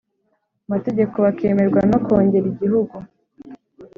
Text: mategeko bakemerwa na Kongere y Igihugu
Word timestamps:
mategeko 0.71 1.15
bakemerwa 1.25 1.79
na 1.89 1.97
Kongere 2.05 2.45
y 2.47 2.51
Igihugu 2.53 2.95